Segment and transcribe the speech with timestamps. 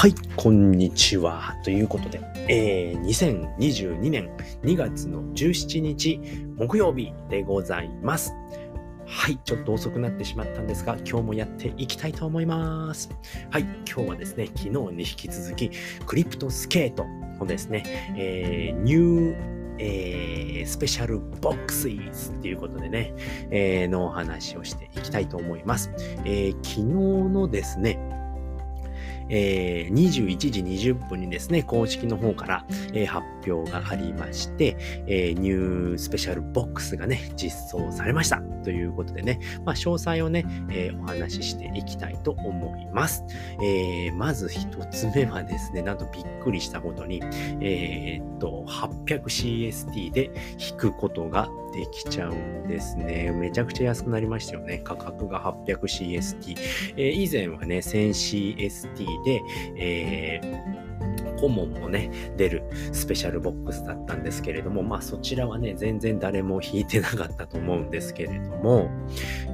[0.00, 1.54] はい、こんにちは。
[1.62, 6.18] ということで、えー、2022年2月の17日
[6.56, 8.32] 木曜日でございます。
[9.04, 13.10] はい、ちょっと遅くなってしまったんですが、今日もやっていきたいと思います。
[13.50, 15.70] はい、今日はですね、昨日に引き続き、
[16.06, 17.04] クリプトスケート
[17.38, 17.82] のですね、
[18.16, 23.14] えー、ニューえー、スペシャルボックスイズっていうことでね、
[23.50, 25.90] えー、のお話をしていきたいと思います。
[26.24, 27.98] えー、昨日のですね、
[29.30, 34.76] えー、21時20分にですね、公式の方から、えー、発表がありまして、
[35.06, 38.42] えー、ニュースペシャルボックスがね、実装されました。
[38.64, 43.24] ということでね、まあ、詳細をね、えー、お話ししていきたいと思います。
[43.62, 47.22] えー、まず一つ目はですね、なんとびっくりしたことに、
[47.60, 53.32] えー、っと、800CST で引くことができちゃうんですね。
[53.32, 54.80] めちゃくちゃ安くなりましたよね。
[54.84, 56.56] 価格が 800CST。
[56.96, 59.40] えー、以前はね、1000CST で、
[59.76, 60.79] えー
[61.40, 68.90] 顧問もね、出るスペシャルボックスだったんですけれども、まあそちらはね、全然誰も引いてなかったと思うんですけれども、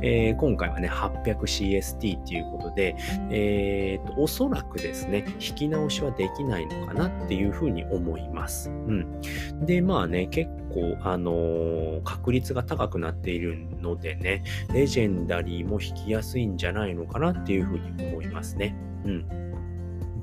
[0.03, 2.97] えー、今回はね、800CST っていうことで、
[3.31, 8.71] えー、と、おそらくですね、引き直しはできないのかなっていうふうに思います。
[8.71, 9.21] うん。
[9.65, 18.77] で、まあね、結構、あのー、確率が高くなっているのでね、レジェンダリーも引きやすいんじゃないのかなっていうふうに思いますね。
[19.05, 19.47] うん。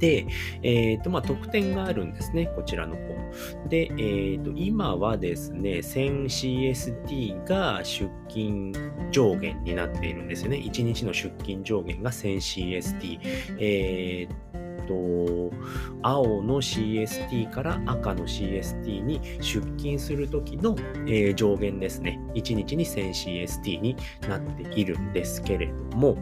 [0.04, 0.28] で、
[0.64, 3.70] え、ー、と、まあ、特典があるんですね、こちらの方。
[3.70, 8.74] で、え、ー、と、今はですね、1000CST が出勤
[9.12, 10.58] 上限になっているんですよね。
[10.58, 13.20] 1日の出勤上限が 1000CST。
[13.60, 14.54] えー
[14.86, 15.56] と、
[16.02, 20.76] 青の CST から赤の CST に出勤するときの、
[21.08, 22.20] え、上限ですね。
[22.36, 23.96] 1日に 1000CST に
[24.28, 26.18] なっているんですけれども、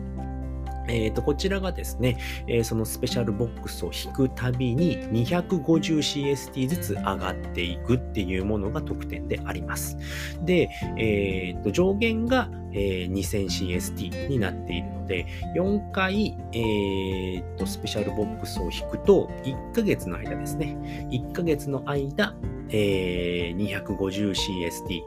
[0.87, 9.97] えー、とこちらがですね、えー、そのスペシャルボックスを引くたびに 250CST ずつ上がっていくっていうものが特典であります。
[10.43, 22.35] で、えー、と上限が、えー、2000CST になっているので、4回、えー、とスペシャルボックスを引くと、1ヶ月の間ですね、1ヶ月の間、
[22.73, 25.01] えー、250CST、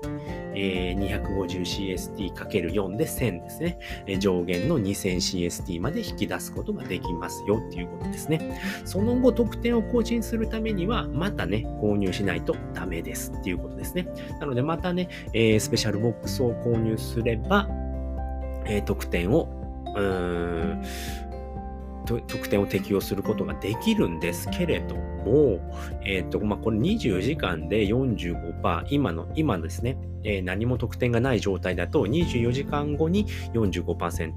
[0.54, 8.60] えー、250CST×4 で1000ですね、え上限の 2000CST まで引き出すことができますよっていうことですね。
[8.84, 14.06] その後、得点を更新するためには、またね、購入しないとダメですっていうことですね。
[14.41, 17.53] なので、またね、えー、スペシャルボックスを購入すれば、
[18.66, 19.48] えー、得点を、
[19.94, 20.82] うーん、
[22.04, 25.60] 得点を適用することができるんですけれども、
[26.02, 34.32] えっ、ー、と、まあ、これ24時間で45%、今の、今ですね、えー、何も特典がない状態だと24時間後に45%、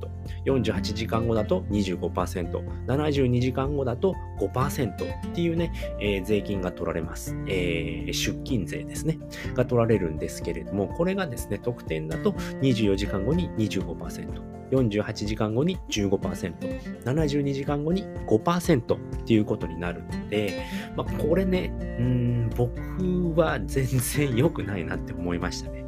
[0.45, 4.97] 48時間後だと25%、72時間後だと5%っ
[5.33, 7.35] ていうね、えー、税金が取られます。
[7.47, 9.17] えー、出勤税ですね。
[9.53, 12.31] が取られるんですけれども、これがですね、特典だと
[12.61, 14.57] 24時間後に25%。
[14.71, 20.65] 48時間後に15%、72時間後に5%っていうことになるので、
[20.95, 25.85] まあ、これね、うん、僕は全然良くないなって思いましたね。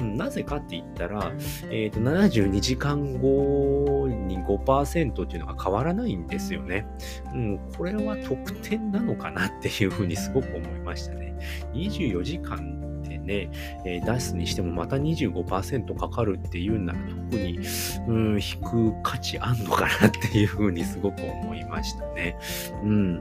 [0.00, 1.32] なぜかって言ったら、
[1.70, 6.86] え、ー、と、72時間後に5%っていうのが変わらないんですよね。
[7.34, 11.34] うん、これは特典なのかなっていうふうにすごく思いましたね。
[11.72, 13.50] 24時間でね、
[13.84, 16.98] えー、出すにしてもまた25%かかるっていうんなら
[17.30, 17.58] 特に、
[18.06, 22.36] うん、引く価値あんのかなっていうふうにすごく思いましたね。
[22.82, 23.20] うん。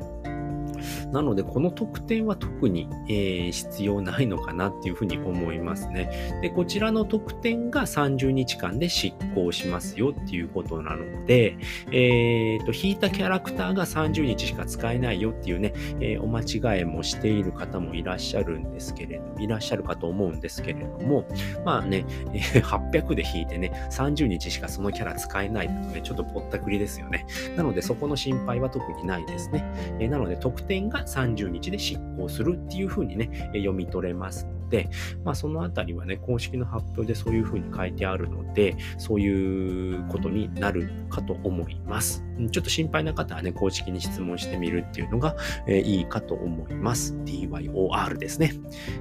[1.11, 6.39] なので、この特典は特に、えー、必要ないのかなっていうふうに思いますね。
[6.41, 11.57] で、こちらの特典が30日間で執行しますよっていうことなので、
[11.91, 16.41] えー、と、引いたキャラクターが30日しか使えないよっていうね、えー、お間
[16.77, 21.25] 違いもしている方もいらっしゃるんですけれど、いらっしゃるかと思うんですけれども、
[21.65, 27.25] まあね、えー、800で引いてね、30日しかそのキャラ使えないとね、ちょっとぼったくりですよね。
[27.55, 29.63] なので、そこの心配は特にないですね。
[29.99, 34.89] えー、なので、特典典が30日で執行するっていうふうにね、読み取れますので、
[35.23, 42.23] まあ、そのあたりはね、公式の発表でそういうふうに書いてあるので、そういうことになるかと思います。
[42.51, 45.35] ちょっと心配な方はね、公式に質問してみるっていうのが、
[45.67, 47.15] えー、いいかと思います。
[47.25, 48.51] DYOR ですね。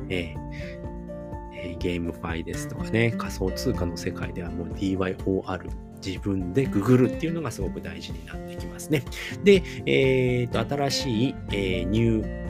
[0.08, 0.96] えー
[1.78, 5.68] ゲームファイですとかね、仮想通貨の世界ではもう DYOR
[6.06, 9.02] 自分でググるっていうのがすごく大事になってきますね。
[9.42, 12.45] で、えー、と新しい、えー、ニュー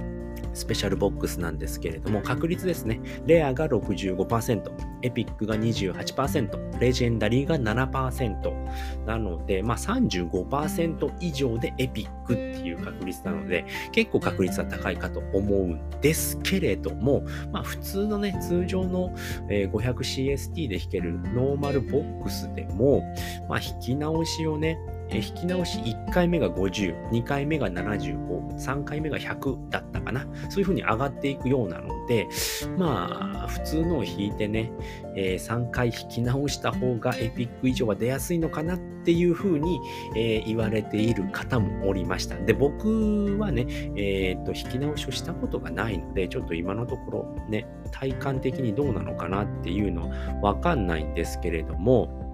[0.57, 2.99] スペシャルボックスなんですけれども、確率ですね。
[3.27, 4.71] レアが65%、
[5.03, 17.23] エピックが28%、レジェンダリーが7%なので、まあ35%以上でエピックっていう確率なので、結構確率は高いかと思うんですけれども、
[17.53, 19.15] まあ普通のね、通常の
[19.49, 23.03] 500CST で弾けるノーマルボックスでも、
[23.49, 24.79] まあ引き直しをね、
[25.11, 30.27] え引き直し1回目が50、2回目が75、3回目が100だったかな。
[30.49, 32.29] そういう風に上がっていくようなので、
[32.77, 34.73] まあ、普通のを引いてね、
[35.17, 39.81] えー、3回引き直した方がエピック以上は出やすいのかなっていう風に、
[40.17, 42.37] えー、言われている方もおりました。
[42.37, 43.67] で、僕はね、
[43.97, 52.26] えー、っと、引き直しをしたことがないので、ちょっと今のところね、体感的にどうなのかなっていうのはわかんないんですけれども、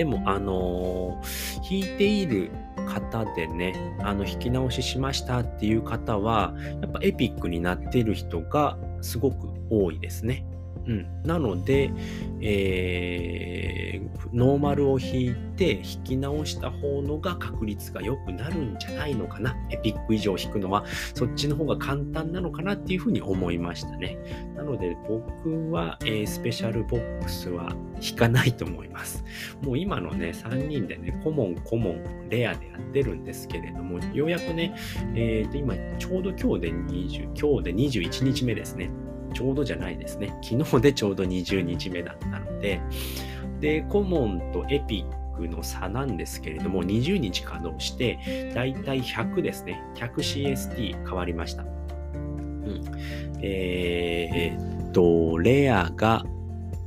[0.00, 2.50] でも、あのー、弾いている
[2.88, 10.46] 方でね、あの、弾き直ししましたっていう方は、やっぱエピックになってる人がすごく多いですね。
[10.90, 11.22] うん。
[11.22, 11.92] なので、
[12.40, 19.56] えー、ノーマルを弾いて弾き直した方のが確率が良くなるんじゃないのかな。
[19.70, 20.84] エピック以上弾くのは、
[21.14, 24.18] そっちの方が簡単なのかなっていうふうに思いましたね。
[24.56, 29.24] なので、僕は、えー、スペシャルボックスは弾かないと思います。
[29.62, 34.74] もう今のね、3人でね、コモン、コモン、レアでやってるんですけれども、ようやくね、
[35.14, 38.90] えー、と今、ちょうど今日で20、今日で21日目ですね。
[39.30, 40.34] ちょうどじゃないですね。
[40.42, 42.80] 昨日でちょうど20日目だったので、
[43.60, 49.82] で、コモンとエピックの差なんですけれども、20日稼働して、だいたい100ですね。
[49.96, 51.62] 100CST 変わりました。
[51.62, 52.82] うん。
[53.42, 56.24] えー、っと、レアが、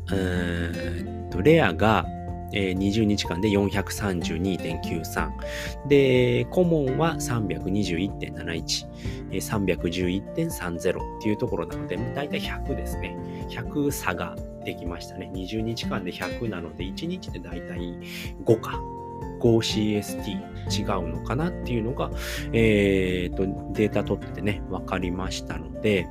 [0.08, 2.06] うーんと、レアが、
[2.54, 5.88] え、20日間で432.93。
[5.88, 8.88] で、コモンは321.71
[9.32, 13.18] え311.30っていうところなので、だいたい100ですね。
[13.50, 15.32] 100差ができましたね。
[15.34, 17.98] 20日間で100なので、1日でだいたい
[18.46, 18.80] 5か。
[19.40, 22.12] 5CST 違うのかなっていうのが、
[22.54, 26.08] えー、と、データ取っててね、分かりましたので、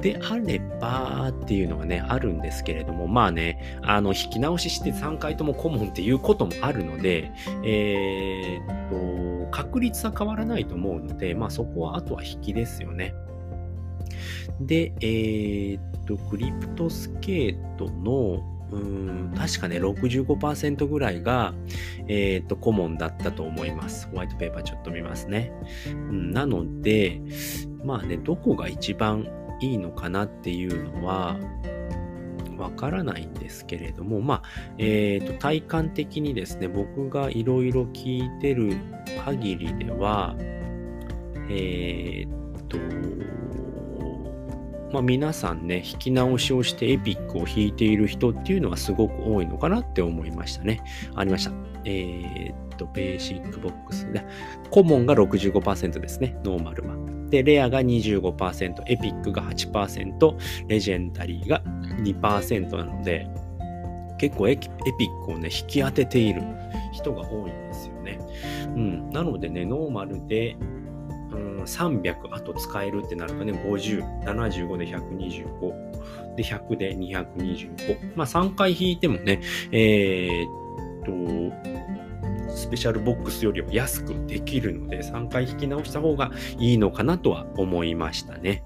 [0.00, 7.32] であればっていうのがね、あるんですけれども、まあね、あの、引き直しして3回ともコモンっていうこともあるので、
[7.64, 13.14] えー、っと、確率は変わらないと思うので、まあそこはあとは引きですよね。
[14.60, 21.54] で、えー、っと、クリプトスケートの、うん確かね、65%ぐらいが、
[22.08, 24.08] えっ、と、コモンだったと思います。
[24.08, 25.52] ホワイトペーパーちょっと見ますね。
[25.86, 27.20] うん、なので、
[27.84, 29.28] まあね、どこが一番
[29.60, 31.38] いいのかなっていうのは、
[32.58, 34.42] わからないんですけれども、まあ、
[34.78, 38.76] えっ、ー、と、体感的にですね、僕がいろいろ聞いてる
[39.24, 40.34] 限りでは、
[41.50, 42.78] えっ、と、
[44.92, 50.82] まあ、皆さんね、弾き直しをしてエピックを弾いている人っていうのはすごく多いのかなって思いましたね。
[51.14, 51.52] ありました。
[51.84, 54.24] えー、っと、ベーシックボックスで、
[54.70, 57.15] コモンが65%ですね、ノーマルは。
[57.36, 60.36] で、レアが25%、エピックが8%、
[60.68, 61.60] レジェンダリーが
[62.02, 63.28] 2%なので、
[64.18, 66.42] 結構エピックをね、引き当てている
[66.92, 68.18] 人が多いんですよね。
[68.74, 69.10] うん。
[69.10, 70.56] なのでね、ノーマルで、
[71.32, 78.16] うん、300あと使えるってなるとね、50、75で125、で、100で225。
[78.16, 79.42] まあ3回引いてもね、
[79.72, 81.75] えー、っと、
[82.56, 88.64] スペシャルボックスよりは安くできるので、3回引き直した方がいいのかなとは思いましたね。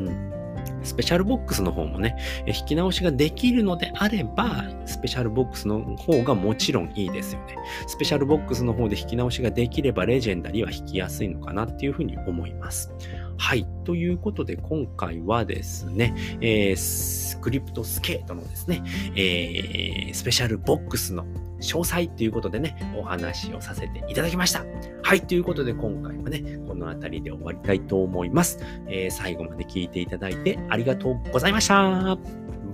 [0.00, 0.34] うん。
[0.82, 7.56] スペシャルボックスの方もね、引き直しができるのであれば、スペシャルボックスの方がもちろんいいですよね。
[7.86, 12.92] スペシャルボックスの方で引き直しができれば、レジェンダリーは引きやすいのかなっていうふうに思います。
[13.38, 13.66] はい。
[13.84, 18.82] ということで、今回はですね、えー、クリプトスケートのですね、
[19.16, 21.24] えー、スペシャルボックスの
[21.60, 24.64] 詳細ということでね、お話をさせていただきました。
[25.02, 28.58] はい、ということで今回はね、この辺りで終わりたいと思います。
[28.88, 32.18] えー、最後まで聞いていただいてありがとうございました。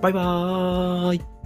[0.00, 1.39] バイバーイ。